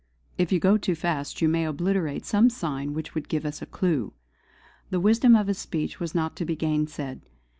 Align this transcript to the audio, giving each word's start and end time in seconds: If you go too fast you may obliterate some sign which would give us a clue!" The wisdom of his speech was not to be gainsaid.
If 0.35 0.51
you 0.51 0.59
go 0.59 0.77
too 0.79 0.95
fast 0.95 1.43
you 1.43 1.47
may 1.47 1.63
obliterate 1.63 2.25
some 2.25 2.49
sign 2.49 2.95
which 2.95 3.13
would 3.13 3.29
give 3.29 3.45
us 3.45 3.61
a 3.61 3.67
clue!" 3.67 4.13
The 4.89 4.99
wisdom 4.99 5.35
of 5.35 5.45
his 5.45 5.59
speech 5.59 5.99
was 5.99 6.15
not 6.15 6.35
to 6.37 6.43
be 6.45 6.55
gainsaid. 6.55 7.21